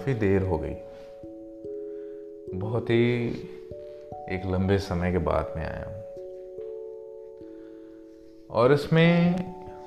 काफ़ी 0.00 0.14
देर 0.14 0.42
हो 0.42 0.58
गई। 0.58 0.74
बहुत 2.58 2.90
ही 2.90 3.26
एक 4.30 4.42
लंबे 4.46 4.78
समय 4.78 5.12
के 5.12 5.18
बाद 5.18 5.52
में 5.56 5.62
आया 5.62 5.84
हूँ। 5.88 6.04
और 8.50 8.72
इसमें 8.72 9.36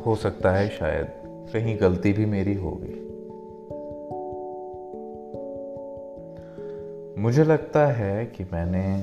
हो 0.05 0.15
सकता 0.15 0.51
है 0.51 0.69
शायद 0.69 1.07
कहीं 1.53 1.77
गलती 1.81 2.13
भी 2.13 2.25
मेरी 2.25 2.53
होगी 2.53 2.99
मुझे 7.21 7.43
लगता 7.43 7.87
है 7.87 8.25
कि 8.25 8.43
मैंने 8.43 9.01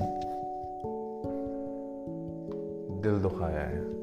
दिल 3.03 3.23
दुखाया 3.23 3.61
है। 3.61 4.00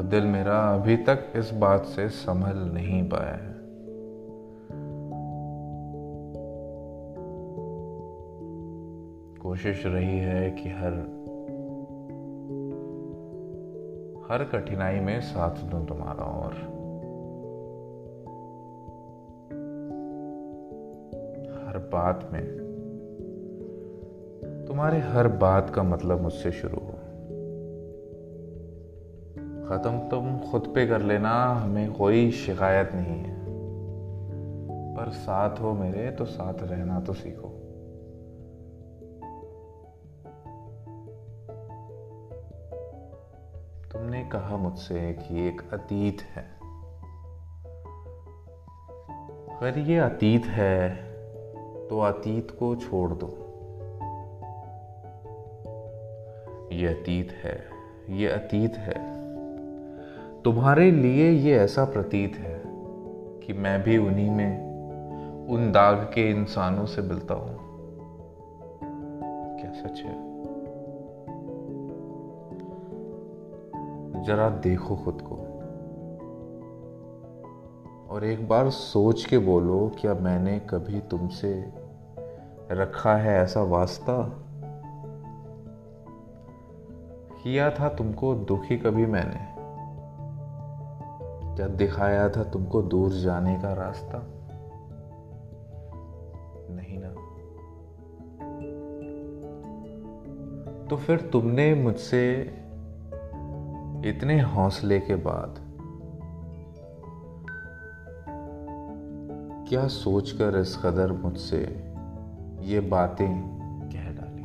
और 0.00 0.06
दिल 0.06 0.24
मेरा 0.24 0.74
अभी 0.74 0.96
तक 0.96 1.32
इस 1.36 1.50
बात 1.50 1.84
से 1.84 2.08
संभल 2.08 2.58
नहीं 2.74 3.08
पाया 3.08 3.34
है। 3.34 3.54
कोशिश 9.38 9.82
रही 9.86 10.18
है 10.18 10.50
कि 10.50 10.68
हर 10.68 10.92
हर 14.30 14.44
कठिनाई 14.44 15.00
में 15.00 15.20
साथ 15.20 15.62
दूँ 15.64 15.86
तुम्हारा 15.86 16.24
और। 16.24 16.52
हर 21.66 21.78
बात 21.92 22.28
में, 22.32 22.46
तुम्हारे 24.68 24.98
हर 24.98 25.28
बात 25.28 25.70
का 25.70 25.82
मतलब 25.82 26.20
मुझसे 26.20 26.52
शुरू 26.52 26.76
हो 26.76 26.89
ख़त्म, 29.70 29.98
तुम 29.98 30.38
खुद 30.38 30.72
पे 30.74 30.86
कर 30.86 31.00
लेना, 31.00 31.54
हमें 31.54 31.92
कोई 31.92 32.30
शिकायत 32.30 32.90
नहीं 32.94 33.24
है। 33.24 33.40
पर 34.96 35.10
साथ 35.10 35.60
हो 35.60 35.72
मेरे 35.72 36.10
तो 36.10 36.24
साथ 36.24 36.54
रहना 36.62 37.00
तो 37.00 37.12
सीखो। 37.12 37.48
तुमने 43.92 44.24
कहा 44.24 44.56
मुझसे 44.56 45.12
कि 45.12 45.48
एक 45.48 45.62
अतीत 45.72 46.22
है। 46.22 46.42
अगर 49.56 49.78
ये 49.78 49.98
अतीत 49.98 50.46
है 50.46 50.96
तो 51.88 52.00
अतीत 52.00 52.50
को 52.50 52.76
छोड़ 52.76 53.10
दो। 53.12 53.36
ये 56.72 56.88
अतीत 56.88 57.32
है, 57.32 57.64
ये 58.10 58.28
अतीत 58.28 58.76
है। 58.76 59.09
तुम्हारे 60.44 60.90
लिए 60.90 61.30
ये 61.30 61.58
ऐसा 61.58 61.84
प्रतीत 61.84 62.36
है 62.36 62.62
कि 63.46 63.52
मैं 63.52 63.82
भी 63.82 63.98
उन्हीं 63.98 64.30
में, 64.30 64.70
उन 65.46 65.72
दाग 65.72 65.96
के 65.96 66.30
इंसानों 66.30 66.86
से 66.86 67.02
मिलता 67.02 67.34
हूँ। 67.34 67.58
क्या 69.60 69.72
सच 69.72 70.00
है? 70.00 70.30
जरा 74.22 74.50
देखो 74.50 74.96
खुद 74.96 75.18
को। 75.22 75.34
और 78.14 78.24
एक 78.24 78.48
बार 78.48 78.70
सोच 78.70 79.24
के 79.24 79.38
बोलो, 79.38 79.92
क्या 80.00 80.14
मैंने 80.14 80.58
कभी 80.58 81.00
तुमसे 81.00 81.72
रखा 82.72 83.16
है 83.16 83.38
ऐसा 83.38 83.62
वास्ता? 83.62 84.42
किया 87.42 87.70
था 87.70 87.88
तुमको, 87.88 88.34
दुखी 88.34 88.76
कभी 88.76 89.06
मैंने। 89.06 89.49
क्या 91.60 91.68
दिखाया 91.68 92.28
था 92.28 92.44
तुमको 92.44 92.82
दूर 92.82 93.10
जाने 93.10 93.56
का 93.56 93.72
रास्ता? 93.72 94.22
नहीं 96.70 96.98
ना। 97.00 97.08
तो 100.86 100.96
फिर 100.96 101.20
तुमने 101.20 101.74
मुझसे 101.74 102.40
इतने 104.04 104.40
हौसले 104.40 105.00
के 105.00 105.14
बाद 105.14 105.54
क्या 109.68 109.86
सोचकर 109.86 110.58
इस 110.58 110.82
कदर 110.84 111.12
मुझसे 111.12 111.92
ये 112.60 112.80
बातें 112.80 113.40
कह 113.92 114.10
डाली? 114.10 114.42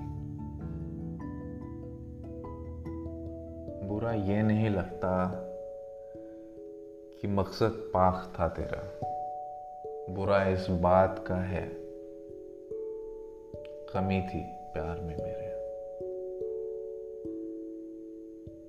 बुरा 3.88 4.12
ये 4.12 4.44
नहीं 4.44 4.70
लगता 4.70 5.42
कि 7.22 7.28
मकसद 7.28 7.70
पाख 7.70 8.40
था 8.40 8.48
तेरा। 8.48 9.00
बुरा 10.10 10.48
इस 10.48 10.68
बात 10.70 11.26
का 11.28 11.36
है। 11.36 11.70
कमी 13.94 14.22
थी 14.22 14.44
प्यार 14.74 15.00
में 15.00 15.18
मेरे। 15.18 15.56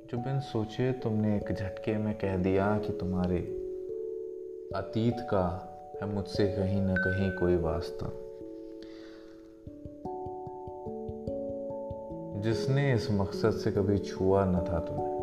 जो 0.06 0.19
बिन 0.19 0.41
सोचे 0.41 0.93
तुमने 0.93 1.37
एक 1.37 1.53
झटके 1.53 1.99
में 1.99 2.19
कह 2.19 2.37
दिया 2.37 2.79
कि 2.79 2.93
तुम्हारे 2.93 3.39
अतीत 4.75 5.17
का 5.21 5.73
है 6.03 6.09
मुझसे 6.09 6.49
कहीं 6.49 6.83
ना 6.83 6.95
कहीं 6.99 7.31
कोई 7.31 7.56
वास्ता। 7.56 8.12
जिसने 12.41 12.95
इस 12.95 13.11
मकसद 13.11 13.51
से 13.51 13.71
कभी 13.71 13.99
छुआ 13.99 14.45
न 14.45 14.55
था 14.55 14.79
तुम्हें, 14.79 15.15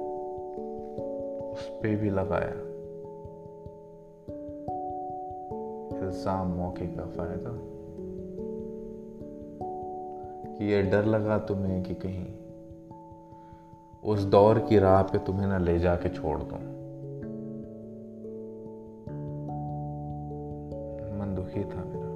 उस 1.51 1.69
पे 1.69 1.95
भी 1.95 2.09
लगाया। 2.09 2.72
इल्ज़ाम 6.13 6.47
मौके 6.47 6.85
का 6.85 7.05
फ़ायदा 7.05 7.51
कि 10.57 10.65
ये 10.65 10.81
डर 10.83 11.05
लगा 11.05 11.37
तुम्हें 11.39 11.83
कि 11.83 11.95
कहीं 11.95 12.25
उस 14.03 14.23
दौर 14.23 14.59
की 14.59 14.79
राह 14.79 15.01
पे 15.03 15.17
तुम्हें 15.17 15.47
ना 15.47 15.57
ले 15.57 15.79
जाके 15.79 16.09
छोड़ 16.09 16.39
दूँ। 16.39 16.57
मन 21.19 21.33
दुखी 21.35 21.63
था 21.63 21.83
मेरा। 21.83 22.13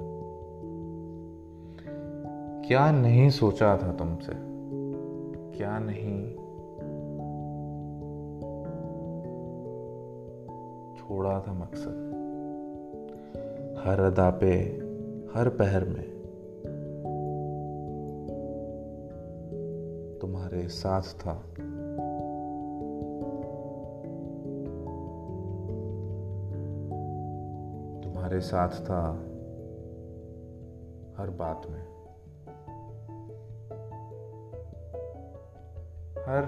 क्या 2.68 2.90
नहीं 2.90 3.30
सोचा 3.30 3.76
था 3.76 3.92
तुमसे? 3.92 4.32
क्या 5.58 5.78
नहीं 5.78 6.34
छोड़ा 10.96 11.40
था 11.40 11.52
मकसद? 11.52 12.17
हर 13.78 14.00
अदा 14.00 14.30
पे, 14.30 14.54
हर 15.34 15.48
पहर 15.48 15.84
में। 15.84 16.18
तुम्हारे 20.20 20.68
साथ 20.68 21.02
था। 21.02 21.34
तुम्हारे 28.04 28.40
साथ 28.40 28.68
था 28.68 29.12
हर 31.18 31.30
बात 31.30 31.62
में। 31.70 31.98
हर 36.18 36.44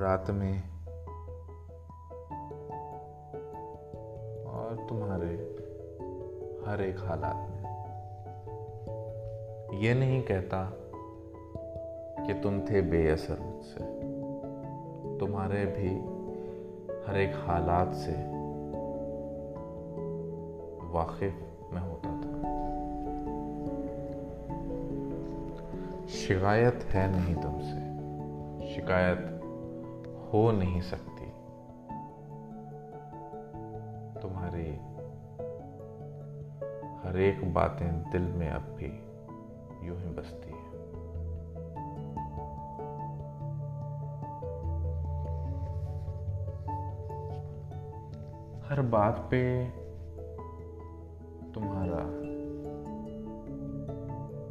रात 0.00 0.30
में 0.30 0.77
तुम्हारे 4.88 5.26
हर 6.66 6.80
एक 6.80 6.98
हालात 6.98 7.36
में। 7.36 7.58
ये 9.80 9.94
नहीं 9.94 10.22
कहता 10.22 10.72
कि 12.26 12.34
तुम 12.34 12.60
थे 12.60 12.82
बेअसर 12.82 13.40
मुझसे। 13.40 13.84
तुम्हारे 15.18 15.66
भी 15.66 16.18
हर 17.06 17.16
एक 17.16 17.32
हालात 17.34 17.94
से 17.94 18.12
वाकिफ 20.92 21.34
में 21.72 21.80
होता 21.80 22.08
था। 22.08 22.28
शिकायत 26.06 26.74
है 26.74 27.10
नहीं 27.10 27.34
तुमसे। 27.34 27.88
शिकायत 28.74 29.40
हो 30.32 30.52
नहीं 30.52 30.80
सकती। 30.80 31.17
हर 37.18 37.22
एक 37.22 37.54
बातें 37.54 38.10
दिल 38.10 38.22
में 38.22 38.50
अब 38.50 38.62
भी 38.62 38.86
यूँ 39.86 39.98
ही 39.98 40.10
बसती 40.10 40.50
है। 40.50 40.58
हर 48.68 48.82
बात 48.82 49.28
पे 49.30 49.64
तुम्हारा 51.54 52.02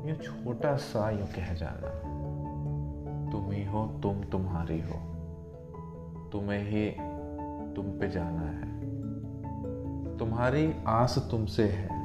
ये 0.08 0.16
छोटा 0.16 0.76
सा 0.76 1.10
यू 1.10 1.26
कह 1.26 1.54
जाना। 1.54 1.90
तुम 3.32 3.52
ही 3.52 3.66
हो, 3.66 4.00
तुम 4.04 4.24
तुम्हारी 4.24 4.82
हो। 4.82 4.96
तुम्हें 6.32 6.64
ही 6.64 6.92
तुम 7.76 7.86
पे 7.86 8.10
जाना 8.10 8.42
है। 8.42 8.82
तुम्हारी 10.18 10.74
आस 10.88 11.28
तुमसे 11.32 11.64
है। 11.64 11.97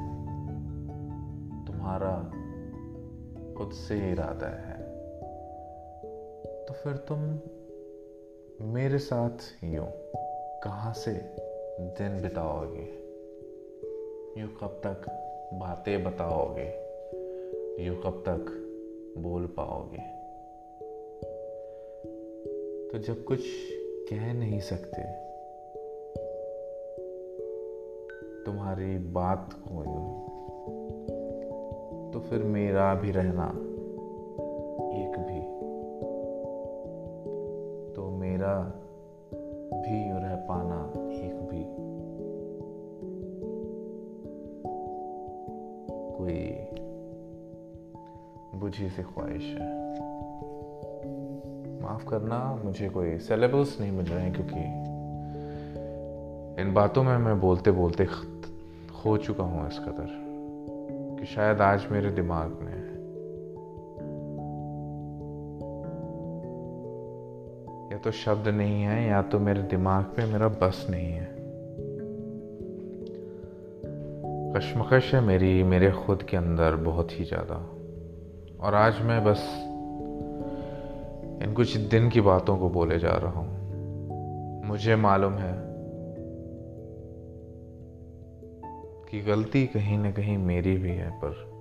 तुम्हारा 1.83 2.17
खुद 3.57 3.71
से 3.71 4.11
इरादा 4.11 4.47
है 4.47 4.77
तो 6.65 6.73
फिर 6.73 6.93
तुम 6.93 7.19
मेरे 8.73 8.97
साथ 8.97 9.63
यूँ 9.63 9.87
कहाँ 10.63 10.93
से 10.93 11.11
दिन 11.79 12.21
बिताओगे? 12.21 12.85
यूँ 14.41 14.49
कब 14.49 14.81
तक 14.85 15.01
बातें 15.53 16.03
बताओगे? 16.03 16.67
यूँ 17.85 17.95
कब 17.95 18.23
तक 18.27 18.45
बोल 19.17 19.45
पाओगे? 19.59 20.03
तो 22.91 22.97
जब 22.97 23.23
कुछ 23.23 23.39
कह 24.09 24.33
नहीं 24.33 24.59
सकते, 24.59 25.01
तुम्हारी 28.43 28.97
बात 28.97 29.49
को 29.53 29.83
यूँ 29.83 30.32
फिर 32.29 32.43
मेरा 32.43 32.95
भी 32.95 33.11
रहना 33.11 33.47
एक 34.93 35.19
भी। 35.19 35.53
तो 37.93 38.09
मेरा 38.09 38.57
भी 39.73 40.11
रह 40.11 40.35
पाना 40.35 40.93
एक 41.11 41.35
भी। 41.35 41.63
कोई 46.17 46.67
बुझी 48.59 48.89
सी 48.89 49.03
ख्वाहिश 49.03 49.43
है। 49.43 49.83
माफ़ 51.81 52.07
करना, 52.07 52.61
मुझे 52.65 52.89
कोई 52.89 53.17
सेलेबल्स 53.17 53.81
नहीं 53.81 53.91
मिल 53.91 54.05
रहे 54.05 54.21
हैं 54.21 54.33
क्योंकि 54.33 54.83
इन 56.61 56.73
बातों 56.73 57.03
में 57.03 57.17
मैं 57.17 57.39
बोलते 57.39 57.71
बोलते 57.71 58.05
खो 58.05 59.17
चुका 59.17 59.43
हूँ 59.43 59.67
इस 59.67 59.79
कदर। 59.79 60.22
कि 61.23 61.27
शायद 61.27 61.61
आज 61.61 61.87
मेरे 61.91 62.09
दिमाग 62.09 62.57
में 62.61 62.71
है। 62.71 62.93
या 67.91 67.97
तो 67.97 68.11
शब्द 68.11 68.47
नहीं 68.47 68.83
है, 68.83 69.07
या 69.07 69.21
तो 69.21 69.39
मेरे 69.39 69.61
दिमाग 69.61 70.03
पे 70.03 70.25
मेरा 70.25 70.47
बस 70.47 70.87
नहीं 70.89 71.11
है। 71.11 71.35
कशमकश 74.55 75.15
है 75.15 75.21
मेरी, 75.21 75.63
मेरे 75.63 75.91
खुद 75.91 76.23
के 76.23 76.37
अंदर 76.37 76.75
बहुत 76.75 77.19
ही 77.19 77.25
ज़्यादा। 77.25 77.55
और 78.59 78.75
आज 78.75 79.01
मैं 79.01 79.23
बस 79.23 79.49
इन 81.43 81.53
कुछ 81.53 81.77
दिन 81.77 82.09
की 82.09 82.21
बातों 82.21 82.57
को 82.57 82.69
बोले 82.69 82.99
जा 82.99 83.11
रहा 83.11 83.31
हूँ। 83.31 84.65
मुझे 84.65 84.95
मालूम 84.95 85.33
है 85.33 85.72
कि 89.13 89.21
गलती 89.21 89.67
कहीं 89.67 89.97
ना 89.97 90.11
कहीं 90.11 90.37
मेरी 90.37 90.77
भी 90.77 90.91
है, 90.91 91.21
पर 91.23 91.51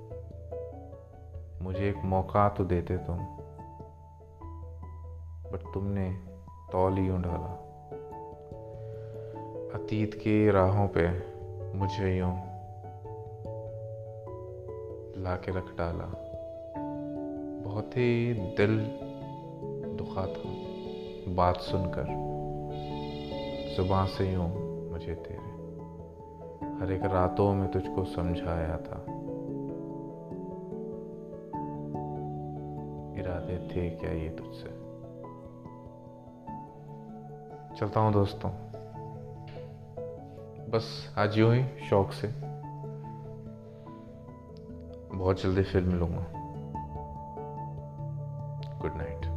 मुझे 1.63 1.89
एक 1.89 1.97
मौका 2.05 2.49
तो 2.49 2.65
देते 2.65 2.97
तुम। 2.97 3.19
बट 5.53 5.75
तुमने 5.75 6.11
तौल 6.73 6.97
ही 6.97 7.09
डाला 7.09 7.59
अतीत 9.75 10.15
की 10.15 10.51
राहों 10.51 10.89
पे 10.89 11.09
मुझे 11.79 12.19
यूँ 12.19 12.33
ला 15.23 15.37
के 15.37 15.53
रख 15.53 15.77
डाला। 15.79 16.13
बहुत 17.65 17.91
ही 17.93 18.35
दिल 18.35 18.79
दुखा 19.97 20.27
था। 20.27 20.51
बात 21.35 21.57
सुनकर, 21.57 22.05
ज़ुबान 23.77 24.07
से 24.07 24.33
यूँ 24.33 24.49
मुझे 24.91 25.15
तेरे 25.15 25.52
हर 26.83 26.93
एक 26.93 27.05
रातों 27.05 27.55
में 27.55 27.71
तुझको 27.71 28.05
समझाया 28.05 28.77
था। 28.77 28.97
इरादे 33.21 33.69
थे 33.69 33.91
क्या 33.91 34.11
ये 34.11 34.29
तुझसे? 34.29 34.69
चलता 37.77 38.01
हूँ 38.01 38.13
दोस्तों। 38.13 38.51
बस 40.71 41.15
आज 41.19 41.39
यूँ 41.39 41.55
ही 41.55 41.89
शौक 41.89 42.13
से। 42.13 42.29
बहुत 45.17 45.43
जल्दी 45.43 45.63
फिर 45.63 45.83
मिलूँगा। 45.83 46.27
Good 48.79 48.93
night 48.95 49.32